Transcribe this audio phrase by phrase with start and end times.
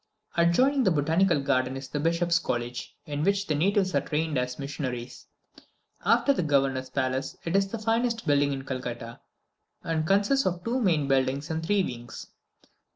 [0.35, 4.57] Adjoining the Botanical Garden is the Bishop's College, in which the natives are trained as
[4.57, 5.27] missionaries.
[6.03, 9.19] After the Governor's Palace, it is the finest building in Calcutta,
[9.83, 12.25] and consists of two main buildings and three wings.